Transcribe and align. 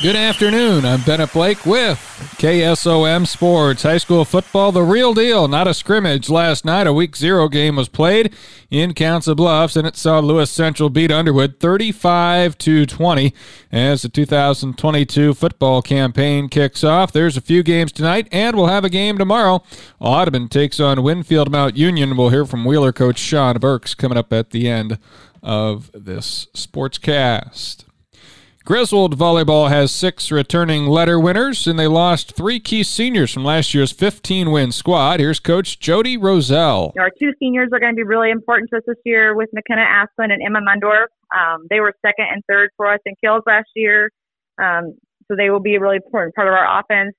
Good 0.00 0.14
afternoon. 0.14 0.84
I'm 0.84 1.02
Bennett 1.02 1.32
Blake 1.32 1.66
with 1.66 1.98
KSOM 2.38 3.26
Sports. 3.26 3.82
High 3.82 3.98
school 3.98 4.24
football, 4.24 4.70
the 4.70 4.84
real 4.84 5.12
deal, 5.12 5.48
not 5.48 5.66
a 5.66 5.74
scrimmage. 5.74 6.30
Last 6.30 6.64
night, 6.64 6.86
a 6.86 6.92
week 6.92 7.16
zero 7.16 7.48
game 7.48 7.74
was 7.74 7.88
played 7.88 8.32
in 8.70 8.94
Council 8.94 9.34
Bluffs, 9.34 9.74
and 9.74 9.88
it 9.88 9.96
saw 9.96 10.20
Lewis 10.20 10.52
Central 10.52 10.88
beat 10.88 11.10
Underwood 11.10 11.58
35 11.58 12.56
to 12.58 12.86
20 12.86 13.34
as 13.72 14.02
the 14.02 14.08
2022 14.08 15.34
football 15.34 15.82
campaign 15.82 16.48
kicks 16.48 16.84
off. 16.84 17.10
There's 17.10 17.36
a 17.36 17.40
few 17.40 17.64
games 17.64 17.90
tonight, 17.90 18.28
and 18.30 18.56
we'll 18.56 18.68
have 18.68 18.84
a 18.84 18.90
game 18.90 19.18
tomorrow. 19.18 19.64
Audubon 19.98 20.48
takes 20.48 20.78
on 20.78 21.02
Winfield 21.02 21.50
Mount 21.50 21.76
Union. 21.76 22.16
We'll 22.16 22.28
hear 22.28 22.46
from 22.46 22.64
Wheeler 22.64 22.92
coach 22.92 23.18
Sean 23.18 23.58
Burks 23.58 23.96
coming 23.96 24.16
up 24.16 24.32
at 24.32 24.50
the 24.50 24.68
end 24.68 25.00
of 25.42 25.90
this 25.92 26.46
sportscast. 26.54 27.87
Griswold 28.68 29.16
Volleyball 29.16 29.70
has 29.70 29.90
six 29.90 30.30
returning 30.30 30.88
letter 30.88 31.18
winners, 31.18 31.66
and 31.66 31.78
they 31.78 31.86
lost 31.86 32.32
three 32.32 32.60
key 32.60 32.82
seniors 32.82 33.32
from 33.32 33.42
last 33.42 33.72
year's 33.72 33.92
15 33.92 34.50
win 34.50 34.72
squad. 34.72 35.20
Here's 35.20 35.40
Coach 35.40 35.80
Jody 35.80 36.18
Roselle. 36.18 36.92
Our 37.00 37.08
two 37.08 37.32
seniors 37.38 37.70
are 37.72 37.80
going 37.80 37.94
to 37.94 37.96
be 37.96 38.02
really 38.02 38.30
important 38.30 38.68
to 38.68 38.76
us 38.76 38.82
this 38.86 38.98
year 39.06 39.34
with 39.34 39.48
McKenna 39.54 39.86
Asplin 39.86 40.30
and 40.30 40.42
Emma 40.42 40.60
Mundorf. 40.60 41.06
Um, 41.34 41.66
they 41.70 41.80
were 41.80 41.94
second 42.04 42.26
and 42.30 42.42
third 42.46 42.68
for 42.76 42.92
us 42.92 43.00
in 43.06 43.14
kills 43.24 43.42
last 43.46 43.70
year, 43.74 44.10
um, 44.62 44.98
so 45.28 45.34
they 45.34 45.48
will 45.48 45.60
be 45.60 45.76
a 45.76 45.80
really 45.80 45.96
important 45.96 46.34
part 46.34 46.46
of 46.46 46.52
our 46.52 46.80
offense. 46.80 47.14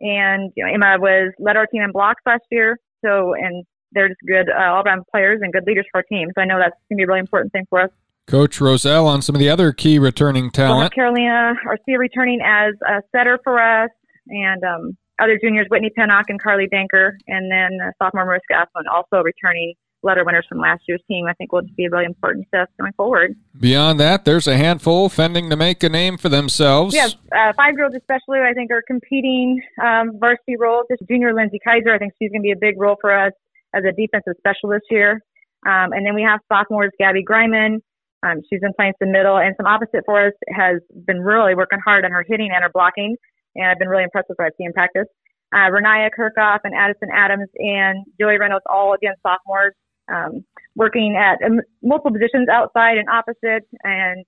And 0.00 0.50
you 0.56 0.64
know, 0.64 0.72
Emma 0.72 0.96
was 0.98 1.34
led 1.38 1.58
our 1.58 1.66
team 1.66 1.82
in 1.82 1.92
blocks 1.92 2.22
last 2.24 2.44
year, 2.50 2.78
so 3.04 3.34
and 3.34 3.66
they're 3.92 4.08
just 4.08 4.20
good 4.26 4.48
uh, 4.48 4.72
all-around 4.72 5.04
players 5.10 5.40
and 5.42 5.52
good 5.52 5.64
leaders 5.66 5.84
for 5.92 5.98
our 5.98 6.04
team. 6.04 6.28
So 6.34 6.40
I 6.40 6.46
know 6.46 6.58
that's 6.58 6.74
going 6.88 6.96
to 6.96 7.00
be 7.00 7.02
a 7.02 7.06
really 7.06 7.20
important 7.20 7.52
thing 7.52 7.66
for 7.68 7.82
us. 7.82 7.90
Coach 8.26 8.60
Roselle 8.60 9.06
on 9.06 9.22
some 9.22 9.34
of 9.34 9.40
the 9.40 9.48
other 9.48 9.72
key 9.72 9.98
returning 9.98 10.50
talent. 10.50 10.80
North 10.80 10.92
Carolina 10.92 11.54
Arcia 11.66 11.98
returning 11.98 12.40
as 12.44 12.74
a 12.88 13.00
setter 13.12 13.38
for 13.44 13.60
us, 13.60 13.90
and 14.28 14.62
um, 14.64 14.96
other 15.20 15.38
juniors 15.40 15.66
Whitney 15.70 15.90
Pennock 15.96 16.24
and 16.28 16.42
Carly 16.42 16.66
Danker, 16.66 17.12
and 17.28 17.50
then 17.50 17.78
uh, 17.80 17.90
sophomore 18.02 18.26
Mariska 18.26 18.54
Asplin 18.54 18.82
also 18.92 19.22
returning 19.22 19.74
letter 20.02 20.24
winners 20.24 20.44
from 20.48 20.58
last 20.58 20.82
year's 20.88 21.00
team. 21.08 21.26
I 21.26 21.34
think 21.34 21.52
will 21.52 21.62
be 21.76 21.88
really 21.88 22.04
important 22.04 22.46
stuff 22.48 22.68
going 22.80 22.92
forward. 22.94 23.36
Beyond 23.60 24.00
that, 24.00 24.24
there's 24.24 24.46
a 24.46 24.56
handful 24.56 25.08
fending 25.08 25.48
to 25.50 25.56
make 25.56 25.82
a 25.82 25.88
name 25.88 26.18
for 26.18 26.28
themselves. 26.28 26.94
Yes, 26.94 27.14
uh, 27.32 27.52
five 27.56 27.76
girls 27.76 27.94
especially, 27.96 28.40
I 28.40 28.52
think, 28.54 28.72
are 28.72 28.82
competing 28.86 29.62
um, 29.82 30.18
varsity 30.18 30.56
roles. 30.58 30.86
This 30.88 30.98
junior 31.08 31.32
Lindsay 31.32 31.60
Kaiser, 31.64 31.94
I 31.94 31.98
think 31.98 32.12
she's 32.20 32.30
going 32.30 32.42
to 32.42 32.46
be 32.46 32.52
a 32.52 32.58
big 32.60 32.80
role 32.80 32.96
for 33.00 33.16
us 33.16 33.32
as 33.72 33.84
a 33.84 33.92
defensive 33.92 34.34
specialist 34.38 34.84
here. 34.88 35.22
Um, 35.64 35.92
and 35.92 36.04
then 36.06 36.14
we 36.14 36.22
have 36.22 36.40
sophomores 36.48 36.92
Gabby 36.98 37.24
Greiman, 37.24 37.80
um, 38.26 38.42
she's 38.48 38.60
been 38.60 38.72
playing 38.74 38.94
some 38.98 39.12
middle 39.12 39.36
and 39.36 39.54
some 39.56 39.66
opposite 39.66 40.02
for 40.04 40.26
us. 40.26 40.32
Has 40.50 40.80
been 41.06 41.20
really 41.20 41.54
working 41.54 41.78
hard 41.84 42.04
on 42.04 42.10
her 42.10 42.24
hitting 42.26 42.50
and 42.52 42.62
her 42.62 42.70
blocking, 42.72 43.16
and 43.54 43.66
I've 43.66 43.78
been 43.78 43.88
really 43.88 44.04
impressed 44.04 44.28
with 44.28 44.38
what 44.38 44.46
I've 44.46 44.58
seen 44.58 44.68
in 44.68 44.72
practice. 44.72 45.06
Uh, 45.54 45.70
Renaya 45.70 46.10
Kirchhoff 46.10 46.60
and 46.64 46.74
Addison 46.74 47.08
Adams 47.14 47.48
and 47.56 48.04
Joey 48.20 48.38
Reynolds, 48.38 48.64
all 48.68 48.94
again 48.94 49.14
sophomores, 49.22 49.74
um, 50.12 50.44
working 50.74 51.16
at 51.16 51.44
um, 51.46 51.60
multiple 51.82 52.12
positions 52.12 52.48
outside 52.48 52.98
and 52.98 53.08
opposite, 53.08 53.68
and 53.84 54.24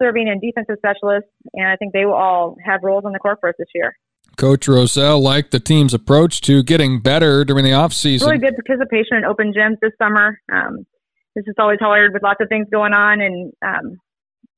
serving 0.00 0.28
in 0.28 0.38
defensive 0.40 0.76
specialists. 0.78 1.30
And 1.54 1.66
I 1.66 1.76
think 1.76 1.92
they 1.92 2.06
will 2.06 2.14
all 2.14 2.56
have 2.64 2.80
roles 2.82 3.04
on 3.04 3.12
the 3.12 3.18
court 3.18 3.38
for 3.40 3.48
us 3.48 3.56
this 3.58 3.68
year. 3.74 3.96
Coach 4.36 4.68
Roselle 4.68 5.20
liked 5.20 5.50
the 5.50 5.60
team's 5.60 5.92
approach 5.92 6.40
to 6.42 6.62
getting 6.62 7.00
better 7.00 7.44
during 7.44 7.64
the 7.64 7.72
offseason. 7.72 8.26
Really 8.26 8.38
good 8.38 8.54
participation 8.64 9.18
in 9.18 9.24
open 9.24 9.52
gyms 9.52 9.76
this 9.82 9.92
summer. 9.98 10.40
Um, 10.52 10.86
it's 11.36 11.46
just 11.46 11.58
always 11.58 11.78
hard 11.80 12.12
with 12.12 12.22
lots 12.22 12.40
of 12.40 12.48
things 12.48 12.66
going 12.70 12.92
on 12.92 13.20
and 13.20 13.52
um, 13.64 13.96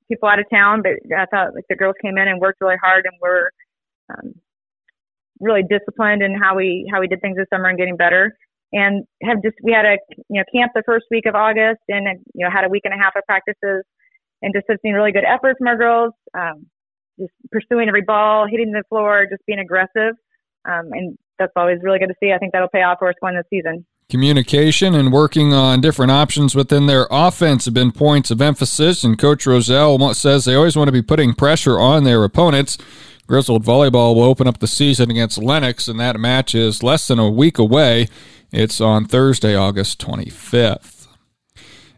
people 0.09 0.29
out 0.29 0.39
of 0.39 0.47
town. 0.51 0.83
But 0.83 0.93
I 1.17 1.27
thought 1.27 1.55
like 1.55 1.65
the 1.69 1.77
girls 1.77 1.97
came 2.03 2.19
in 2.19 2.29
and 2.29 2.41
worked 2.41 2.61
really 2.61 2.81
hard 2.83 3.05
and 3.05 3.15
were 3.21 3.51
um, 4.11 4.35
really 5.41 5.63
disciplined 5.63 6.23
in 6.23 6.35
how 6.35 6.57
we 6.57 6.89
how 6.93 7.01
we 7.01 7.09
did 7.09 7.21
things 7.21 7.37
this 7.37 7.47
summer 7.53 7.69
and 7.69 7.79
getting 7.79 7.97
better. 7.97 8.37
And 8.73 9.05
have 9.23 9.43
just 9.43 9.57
we 9.63 9.73
had 9.73 9.85
a 9.85 9.99
you 10.29 10.41
know 10.41 10.45
camp 10.55 10.73
the 10.75 10.83
first 10.87 11.07
week 11.11 11.27
of 11.27 11.35
August 11.35 11.81
and 11.89 12.07
you 12.35 12.45
know 12.45 12.51
had 12.51 12.65
a 12.65 12.71
week 12.71 12.83
and 12.85 12.95
a 12.95 13.03
half 13.03 13.17
of 13.17 13.25
practices 13.27 13.85
and 14.41 14.55
just 14.55 14.67
have 14.69 14.79
seen 14.83 14.95
really 14.95 15.13
good 15.13 15.25
effort 15.25 15.57
from 15.59 15.69
our 15.69 15.77
girls. 15.77 16.13
Um, 16.37 16.67
just 17.19 17.33
pursuing 17.51 17.89
every 17.89 18.03
ball, 18.03 18.47
hitting 18.51 18.73
the 18.73 18.83
floor, 18.89 19.27
just 19.31 19.45
being 19.47 19.59
aggressive. 19.59 20.15
Um, 20.65 20.91
and 20.93 21.19
that's 21.39 21.53
always 21.57 21.79
really 21.83 21.99
good 21.99 22.09
to 22.09 22.15
see. 22.23 22.33
I 22.33 22.39
think 22.39 22.53
that'll 22.53 22.69
pay 22.69 22.83
off 22.83 22.99
for 22.99 23.09
us 23.09 23.15
going 23.21 23.35
this 23.35 23.45
season. 23.51 23.85
Communication 24.13 24.95
and 24.95 25.11
working 25.11 25.55
on 25.55 25.81
different 25.81 26.13
options 26.13 26.55
within 26.55 26.85
their 26.85 27.07
offense 27.11 27.65
have 27.65 27.73
been 27.73 27.91
points 27.91 28.31
of 28.31 28.43
emphasis, 28.43 29.05
and 29.05 29.19
Coach 29.19 29.47
Roselle 29.47 30.13
says 30.13 30.45
they 30.45 30.55
always 30.55 30.77
want 30.77 30.89
to 30.89 30.93
be 30.93 31.01
putting 31.01 31.33
pressure 31.33 31.81
on 31.81 32.05
their 32.05 32.23
opponents. 32.23 32.77
Griswold 33.27 33.65
Volleyball 33.65 34.15
will 34.15 34.25
open 34.25 34.47
up 34.47 34.59
the 34.59 34.67
season 34.67 35.11
against 35.11 35.43
Lenox, 35.43 35.89
and 35.89 35.99
that 35.99 36.21
match 36.21 36.55
is 36.55 36.83
less 36.83 37.09
than 37.09 37.19
a 37.19 37.31
week 37.31 37.57
away. 37.59 38.07
It's 38.53 38.83
on 38.83 39.07
Thursday, 39.07 39.57
August 39.57 39.99
25th. 40.03 41.07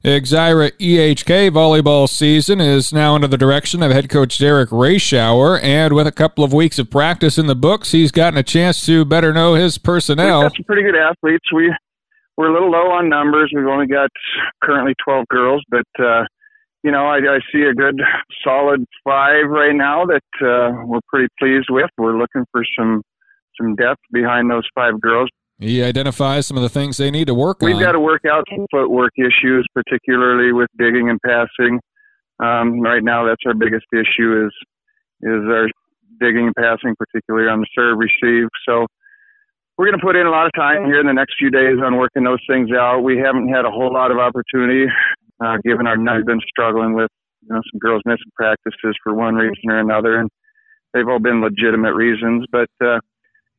Exira 0.04 0.70
EHK 0.78 1.50
volleyball 1.50 2.08
season 2.08 2.60
is 2.60 2.92
now 2.92 3.16
under 3.16 3.26
the 3.26 3.36
direction 3.36 3.82
of 3.82 3.90
head 3.90 4.08
coach 4.08 4.38
Derek 4.38 4.70
Rayshauer, 4.70 5.60
and 5.60 5.92
with 5.94 6.06
a 6.06 6.12
couple 6.12 6.44
of 6.44 6.52
weeks 6.52 6.78
of 6.78 6.90
practice 6.90 7.38
in 7.38 7.48
the 7.48 7.56
books, 7.56 7.90
he's 7.90 8.12
gotten 8.12 8.38
a 8.38 8.44
chance 8.44 8.86
to 8.86 9.04
better 9.04 9.32
know 9.32 9.54
his 9.54 9.78
personnel. 9.78 10.42
We've 10.42 10.50
got 10.50 10.56
some 10.58 10.64
pretty 10.64 10.82
good 10.82 10.94
athletes. 10.94 11.52
We 11.52 11.74
we're 12.36 12.50
a 12.50 12.52
little 12.52 12.70
low 12.70 12.90
on 12.90 13.08
numbers. 13.08 13.52
We've 13.54 13.66
only 13.66 13.86
got 13.86 14.10
currently 14.62 14.94
12 15.04 15.26
girls, 15.28 15.62
but 15.70 15.86
uh, 15.98 16.24
you 16.82 16.90
know, 16.90 17.06
I, 17.06 17.16
I 17.16 17.38
see 17.52 17.62
a 17.62 17.74
good 17.74 18.00
solid 18.44 18.84
five 19.04 19.48
right 19.48 19.74
now 19.74 20.04
that 20.04 20.46
uh, 20.46 20.84
we're 20.84 21.00
pretty 21.08 21.28
pleased 21.38 21.68
with. 21.70 21.90
We're 21.96 22.18
looking 22.18 22.44
for 22.52 22.62
some 22.78 23.02
some 23.60 23.76
depth 23.76 24.02
behind 24.12 24.50
those 24.50 24.68
five 24.74 25.00
girls. 25.00 25.28
He 25.58 25.82
identifies 25.82 26.46
some 26.46 26.56
of 26.56 26.62
the 26.64 26.68
things 26.68 26.96
they 26.96 27.10
need 27.10 27.28
to 27.28 27.34
work 27.34 27.58
We've 27.60 27.74
on. 27.74 27.78
We've 27.78 27.86
got 27.86 27.92
to 27.92 28.00
work 28.00 28.22
out 28.28 28.44
some 28.50 28.66
footwork 28.70 29.12
issues, 29.16 29.66
particularly 29.72 30.52
with 30.52 30.68
digging 30.76 31.08
and 31.08 31.20
passing. 31.24 31.80
Um, 32.42 32.80
right 32.80 33.02
now, 33.02 33.24
that's 33.24 33.42
our 33.46 33.54
biggest 33.54 33.86
issue 33.92 34.46
is 34.46 34.52
is 35.22 35.42
our 35.48 35.68
digging 36.20 36.46
and 36.46 36.56
passing, 36.56 36.94
particularly 36.98 37.48
on 37.48 37.60
the 37.60 37.66
serve 37.74 37.98
receive. 37.98 38.48
So 38.68 38.86
we're 39.76 39.86
going 39.86 39.98
to 39.98 40.04
put 40.04 40.16
in 40.16 40.26
a 40.26 40.30
lot 40.30 40.46
of 40.46 40.52
time 40.54 40.84
here 40.84 41.00
in 41.00 41.06
the 41.06 41.12
next 41.12 41.34
few 41.38 41.50
days 41.50 41.78
on 41.82 41.96
working 41.96 42.22
those 42.22 42.42
things 42.48 42.70
out. 42.70 43.00
We 43.00 43.18
haven't 43.18 43.48
had 43.48 43.64
a 43.64 43.70
whole 43.70 43.92
lot 43.92 44.10
of 44.10 44.18
opportunity, 44.18 44.86
uh, 45.44 45.56
given 45.64 45.86
our 45.86 45.98
we've 45.98 46.26
been 46.26 46.40
struggling 46.48 46.94
with 46.94 47.10
you 47.42 47.54
know 47.54 47.60
some 47.72 47.78
girls 47.80 48.02
missing 48.06 48.30
practices 48.36 48.96
for 49.02 49.14
one 49.14 49.34
reason 49.34 49.70
or 49.70 49.78
another, 49.78 50.18
and 50.18 50.30
they've 50.92 51.08
all 51.08 51.18
been 51.18 51.40
legitimate 51.40 51.94
reasons. 51.94 52.46
But 52.52 52.70
uh, 52.80 53.00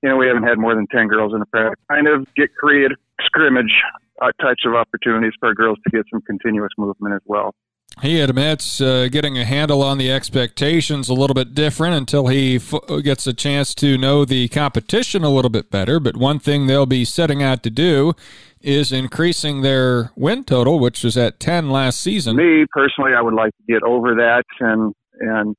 you 0.01 0.09
know 0.09 0.15
we 0.15 0.27
haven't 0.27 0.43
had 0.43 0.57
more 0.57 0.73
than 0.73 0.87
ten 0.87 1.07
girls 1.07 1.33
in 1.35 1.41
a 1.41 1.45
practice. 1.47 1.83
Kind 1.89 2.07
of 2.07 2.25
get 2.35 2.55
creative 2.55 2.97
scrimmage 3.21 3.73
uh, 4.21 4.31
types 4.41 4.63
of 4.65 4.73
opportunities 4.73 5.33
for 5.39 5.53
girls 5.53 5.77
to 5.83 5.89
get 5.91 6.05
some 6.11 6.21
continuous 6.21 6.71
movement 6.77 7.15
as 7.15 7.21
well. 7.25 7.53
He 8.01 8.19
admits 8.19 8.81
uh, 8.81 9.07
getting 9.09 9.38
a 9.38 9.45
handle 9.45 9.81
on 9.81 9.97
the 9.97 10.11
expectations 10.11 11.07
a 11.07 11.13
little 11.13 11.33
bit 11.33 11.56
different 11.56 11.95
until 11.95 12.28
he 12.28 12.57
f- 12.57 12.73
gets 13.03 13.25
a 13.25 13.33
chance 13.33 13.73
to 13.75 13.97
know 13.97 14.25
the 14.25 14.50
competition 14.50 15.23
a 15.23 15.29
little 15.29 15.50
bit 15.50 15.72
better. 15.72 16.00
But 16.00 16.17
one 16.17 16.39
thing 16.39 16.67
they'll 16.67 16.85
be 16.85 17.06
setting 17.06 17.41
out 17.41 17.63
to 17.63 17.69
do 17.69 18.13
is 18.59 18.91
increasing 18.91 19.61
their 19.61 20.11
win 20.16 20.44
total, 20.44 20.79
which 20.79 21.03
was 21.03 21.16
at 21.16 21.39
10 21.39 21.69
last 21.69 22.01
season. 22.01 22.35
Me 22.35 22.66
personally, 22.69 23.13
I 23.17 23.22
would 23.22 23.33
like 23.33 23.51
to 23.51 23.73
get 23.73 23.83
over 23.83 24.16
that. 24.16 24.44
And, 24.59 24.94
and 25.19 25.56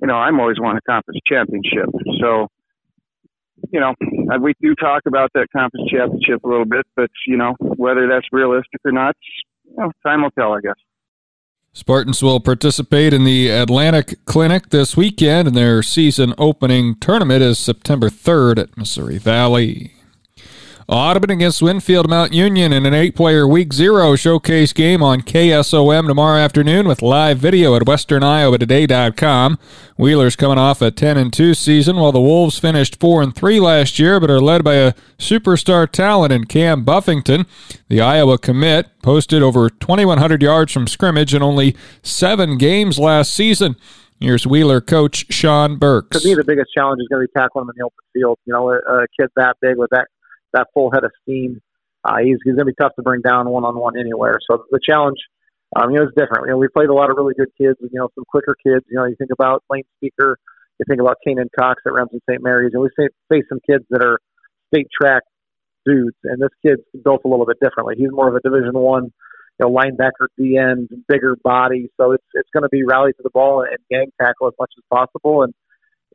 you 0.00 0.06
know, 0.06 0.14
I'm 0.14 0.38
always 0.38 0.60
want 0.60 0.78
a 0.78 0.82
conference 0.88 1.20
championship. 1.26 1.88
So, 2.20 2.46
you 3.70 3.80
know, 3.80 3.94
we 4.40 4.52
do 4.60 4.74
talk 4.76 5.02
about 5.08 5.30
that 5.34 5.48
conference 5.54 5.90
championship 5.90 6.44
a 6.44 6.48
little 6.48 6.66
bit, 6.66 6.86
but, 6.94 7.10
you 7.26 7.36
know, 7.36 7.54
whether 7.58 8.06
that's 8.06 8.26
realistic 8.30 8.80
or 8.84 8.92
not, 8.92 9.16
you 9.64 9.74
know, 9.78 9.90
time 10.04 10.22
will 10.22 10.30
tell, 10.30 10.52
I 10.52 10.60
guess. 10.60 10.76
Spartans 11.76 12.22
will 12.22 12.40
participate 12.40 13.12
in 13.12 13.24
the 13.24 13.50
Atlantic 13.50 14.24
Clinic 14.24 14.70
this 14.70 14.96
weekend, 14.96 15.46
and 15.46 15.54
their 15.54 15.82
season 15.82 16.32
opening 16.38 16.94
tournament 16.94 17.42
is 17.42 17.58
September 17.58 18.08
3rd 18.08 18.58
at 18.58 18.76
Missouri 18.78 19.18
Valley. 19.18 19.92
Audubon 20.88 21.30
against 21.30 21.60
Winfield 21.60 22.08
Mount 22.08 22.32
Union 22.32 22.72
in 22.72 22.86
an 22.86 22.94
eight 22.94 23.16
player 23.16 23.44
Week 23.44 23.72
Zero 23.72 24.14
showcase 24.14 24.72
game 24.72 25.02
on 25.02 25.20
KSOM 25.20 26.06
tomorrow 26.06 26.38
afternoon 26.38 26.86
with 26.86 27.02
live 27.02 27.38
video 27.38 27.74
at 27.74 27.82
WesternIowaToday.com. 27.82 29.58
Wheeler's 29.98 30.36
coming 30.36 30.58
off 30.58 30.80
a 30.80 30.92
10 30.92 31.16
and 31.16 31.32
2 31.32 31.54
season 31.54 31.96
while 31.96 32.12
the 32.12 32.20
Wolves 32.20 32.60
finished 32.60 33.00
4 33.00 33.20
and 33.20 33.34
3 33.34 33.58
last 33.58 33.98
year 33.98 34.20
but 34.20 34.30
are 34.30 34.40
led 34.40 34.62
by 34.62 34.74
a 34.74 34.94
superstar 35.18 35.90
talent 35.90 36.32
in 36.32 36.44
Cam 36.44 36.84
Buffington. 36.84 37.46
The 37.88 38.00
Iowa 38.00 38.38
commit 38.38 38.86
posted 39.02 39.42
over 39.42 39.68
2,100 39.68 40.40
yards 40.40 40.72
from 40.72 40.86
scrimmage 40.86 41.34
in 41.34 41.42
only 41.42 41.74
seven 42.04 42.58
games 42.58 42.96
last 42.96 43.34
season. 43.34 43.74
Here's 44.20 44.46
Wheeler 44.46 44.80
coach 44.80 45.26
Sean 45.30 45.78
Burks. 45.78 46.22
To 46.22 46.28
me, 46.28 46.34
the 46.34 46.44
biggest 46.44 46.70
challenge 46.72 47.00
is 47.00 47.08
going 47.08 47.22
to 47.22 47.28
be 47.28 47.38
tackling 47.38 47.64
in 47.64 47.72
the 47.76 47.84
open 47.84 47.98
field. 48.14 48.38
You 48.46 48.52
know, 48.52 48.70
a, 48.70 48.76
a 48.76 49.06
kid 49.18 49.30
that 49.36 49.56
big 49.60 49.76
with 49.76 49.90
that 49.90 50.06
that 50.56 50.68
full 50.74 50.90
head 50.90 51.04
of 51.04 51.12
steam. 51.22 51.60
Uh, 52.04 52.18
he's 52.22 52.38
he's 52.44 52.54
going 52.54 52.66
to 52.66 52.72
be 52.72 52.80
tough 52.80 52.94
to 52.96 53.02
bring 53.02 53.20
down 53.20 53.48
one 53.48 53.64
on 53.64 53.76
one 53.78 53.98
anywhere. 53.98 54.38
So 54.48 54.64
the 54.70 54.80
challenge, 54.82 55.18
um, 55.74 55.90
you 55.90 55.98
know, 55.98 56.04
is 56.04 56.14
different. 56.16 56.46
You 56.46 56.52
know, 56.52 56.58
we 56.58 56.68
played 56.68 56.88
a 56.88 56.94
lot 56.94 57.10
of 57.10 57.16
really 57.16 57.34
good 57.34 57.50
kids. 57.60 57.76
You 57.80 57.90
know, 57.92 58.08
some 58.14 58.24
quicker 58.28 58.56
kids. 58.64 58.84
You 58.88 58.98
know, 58.98 59.04
you 59.04 59.16
think 59.16 59.30
about 59.32 59.64
Lane 59.70 59.84
Speaker. 59.98 60.38
You 60.78 60.84
think 60.88 61.00
about 61.00 61.16
Kanan 61.26 61.48
Cox 61.58 61.82
at 61.86 61.92
Remsen 61.92 62.20
St. 62.28 62.42
Mary's, 62.42 62.72
and 62.74 62.82
we 62.82 62.90
face 63.30 63.44
some 63.48 63.60
kids 63.68 63.84
that 63.90 64.04
are 64.04 64.20
state 64.72 64.88
track 64.92 65.22
dudes, 65.86 66.16
and 66.24 66.40
this 66.40 66.50
kid's 66.64 66.82
built 67.02 67.22
a 67.24 67.28
little 67.28 67.46
bit 67.46 67.58
differently. 67.62 67.94
He's 67.96 68.10
more 68.10 68.28
of 68.28 68.34
a 68.34 68.40
Division 68.40 68.74
One, 68.74 69.04
you 69.58 69.66
know, 69.66 69.70
linebacker, 69.70 70.26
D 70.36 70.58
end, 70.58 70.90
bigger 71.08 71.36
body. 71.42 71.88
So 71.98 72.12
it's 72.12 72.26
it's 72.34 72.50
going 72.52 72.64
to 72.64 72.68
be 72.68 72.84
rally 72.84 73.12
to 73.12 73.22
the 73.22 73.30
ball 73.30 73.62
and 73.62 73.78
gang 73.90 74.12
tackle 74.20 74.48
as 74.48 74.54
much 74.58 74.72
as 74.76 74.84
possible. 74.92 75.42
And 75.42 75.54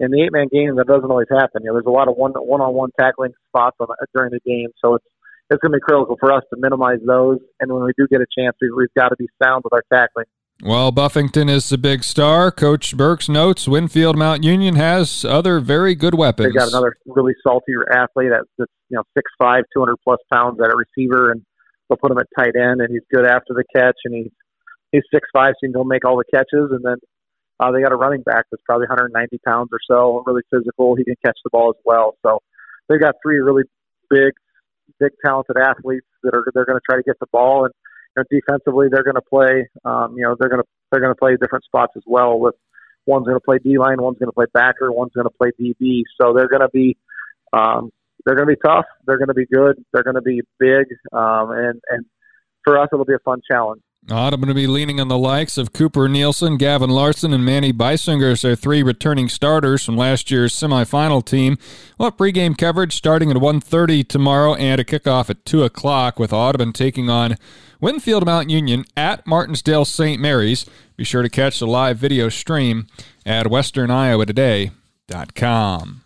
in 0.01 0.09
the 0.09 0.21
eight 0.24 0.33
man 0.33 0.48
game, 0.51 0.75
that 0.75 0.88
doesn't 0.88 1.09
always 1.09 1.30
happen. 1.30 1.62
You 1.62 1.69
know, 1.69 1.74
there's 1.74 1.86
a 1.86 1.94
lot 1.94 2.09
of 2.09 2.15
one 2.18 2.33
one 2.33 2.59
on 2.59 2.74
one 2.74 2.89
tackling 3.00 3.33
spots 3.48 3.77
on, 3.80 3.88
during 4.15 4.31
the 4.31 4.42
game, 4.44 4.69
so 4.83 4.95
it's 4.95 5.06
it's 5.51 5.62
going 5.62 5.71
to 5.71 5.77
be 5.77 5.81
critical 5.81 6.18
for 6.19 6.31
us 6.33 6.44
to 6.53 6.59
minimize 6.59 7.00
those. 7.06 7.38
And 7.59 7.71
when 7.71 7.83
we 7.83 7.92
do 7.98 8.07
get 8.07 8.21
a 8.21 8.25
chance, 8.38 8.56
we, 8.62 8.71
we've 8.71 8.94
got 8.98 9.09
to 9.09 9.15
be 9.18 9.27
sound 9.44 9.63
with 9.63 9.74
our 9.74 9.83
tackling. 9.94 10.25
Well, 10.63 10.92
Buffington 10.92 11.50
is 11.50 11.69
the 11.69 11.77
big 11.77 12.03
star. 12.03 12.51
Coach 12.51 12.95
Burks 12.95 13.27
notes 13.27 13.68
Winfield 13.68 14.18
Mount 14.18 14.44
Union 14.44 14.75
has 14.75 15.25
other 15.25 15.59
very 15.59 15.94
good 15.94 16.15
weapons. 16.15 16.53
They 16.53 16.57
got 16.57 16.69
another 16.69 16.95
really 17.06 17.33
saltier 17.45 17.86
athlete 17.92 18.30
that's 18.31 18.50
just, 18.59 18.71
you 18.89 18.95
know 18.95 19.03
six 19.15 19.30
five, 19.39 19.63
two 19.74 19.81
hundred 19.81 19.98
plus 20.03 20.19
pounds 20.31 20.59
at 20.63 20.71
a 20.71 20.75
receiver, 20.75 21.31
and 21.31 21.42
they'll 21.89 21.98
put 21.98 22.12
him 22.12 22.18
at 22.18 22.27
tight 22.38 22.56
end, 22.56 22.81
and 22.81 22.89
he's 22.89 23.06
good 23.13 23.25
after 23.25 23.53
the 23.53 23.63
catch, 23.75 23.98
and 24.06 24.15
he's 24.15 24.31
he's 24.92 25.03
six 25.13 25.27
five, 25.33 25.53
so 25.53 25.68
he 25.68 25.74
can 25.74 25.88
make 25.88 26.06
all 26.06 26.18
the 26.18 26.31
catches, 26.33 26.71
and 26.71 26.83
then 26.83 26.98
uh, 27.62 27.72
they 27.72 27.81
got 27.81 27.92
a 27.92 27.96
running 27.96 28.24
back 28.24 28.46
that's 28.50 28.63
probably 28.66 28.88
190 28.88 29.38
pounds 29.46 29.69
or 29.72 29.80
so, 29.88 30.24
really 30.25 30.42
physical. 30.50 30.96
He 30.96 31.04
can 31.04 31.16
catch 31.24 31.38
the 31.44 31.52
ball 31.52 31.69
as 31.69 31.81
well. 31.86 32.18
So 32.25 32.40
they've 32.90 33.00
got 33.00 33.16
three 33.22 33.38
really 33.38 33.63
big, 34.10 34.34
big 35.00 35.12
talented 35.24 35.58
athletes 35.58 36.08
that 36.24 36.34
are 36.34 36.44
they're 36.54 36.66
going 36.66 36.80
to 36.80 36.84
try 36.84 36.98
to 36.98 37.04
get 37.04 37.19
the 37.19 37.28
ball 37.31 37.66
and 37.66 37.74
you 38.18 38.24
know, 38.24 38.40
defensively, 38.40 38.88
they're 38.92 39.04
going 39.04 39.16
to 39.16 39.22
play. 39.22 39.69
Um, 39.86 40.16
you 40.18 40.24
know, 40.24 40.36
they're 40.40 40.50
going 40.50 40.62
to 40.62 40.68
they're 40.92 41.00
going 41.02 41.13
to 41.13 41.19
play 41.19 41.38
different 41.40 41.63
spots 41.63 41.94
as 41.96 42.04
well. 42.06 42.40
With 42.40 42.56
one's 43.06 43.25
going 43.25 43.38
to 43.38 43.44
play 43.44 43.60
D 43.63 43.78
line, 43.78 44.02
one's 44.02 44.18
going 44.18 44.28
to 44.28 44.34
play 44.34 44.48
backer, 44.54 44.92
one's 44.92 45.13
going 45.13 45.28
to 45.28 45.38
play 45.38 45.52
DB. 45.60 46.02
So 46.19 46.34
they're 46.34 46.50
going 46.50 46.62
to 46.62 46.69
be 46.69 46.98
um, 47.54 47.92
they're 48.25 48.36
going 48.36 48.48
to 48.48 48.56
be 48.56 48.62
tough. 48.63 48.86
They're 49.06 49.18
going 49.18 49.30
to 49.30 49.34
be 49.34 49.46
good. 49.46 49.84
They're 49.94 50.04
going 50.04 50.16
to 50.16 50.22
be 50.22 50.42
big. 50.60 50.88
Um, 51.13 51.52
and 51.52 51.81
and 51.90 52.06
for 52.63 52.78
us, 52.78 52.90
it'll 52.92 53.06
be 53.06 53.13
a 53.13 53.19
fun 53.19 53.42
challenge. 53.50 53.81
I'm 54.09 54.31
going 54.31 54.48
to 54.48 54.53
be 54.53 54.68
leaning 54.68 55.00
on 55.00 55.07
the 55.09 55.18
likes 55.18 55.57
of 55.57 55.74
Cooper 55.74 56.09
Nielsen, 56.09 56.57
Gavin 56.57 56.89
Larson, 56.89 57.33
and 57.33 57.45
Manny 57.45 57.71
Beisinger 57.71 58.31
as 58.31 58.42
their 58.42 58.56
three 58.56 58.81
returning 58.81 59.30
starters 59.30 59.86
from 59.86 59.95
last 59.95 60.31
year's 60.31 60.56
semifinal 60.56 61.24
team. 61.24 61.59
We'll 61.98 62.09
have 62.09 62.18
pregame 62.18 62.57
coverage 62.57 62.95
starting 62.95 63.30
at 63.30 63.38
1.30 63.38 64.07
tomorrow 64.07 64.56
and 64.56 64.81
a 64.81 64.83
kickoff 64.83 65.30
at 65.30 65.45
2 65.45 65.63
o'clock 65.63 66.18
with 66.19 66.33
Audubon 66.33 66.74
taking 66.74 67.09
on 67.09 67.38
Winfield 67.80 68.25
Mount 68.25 68.50
Union 68.50 68.86
at 68.98 69.24
Martensdale 69.25 69.86
St. 69.86 70.19
Mary's. 70.19 70.65
Be 70.98 71.03
sure 71.03 71.21
to 71.21 71.30
catch 71.30 71.59
the 71.59 71.68
live 71.68 71.98
video 71.98 72.30
stream 72.30 72.88
at 73.25 73.45
westerniowatoday.com. 73.45 76.00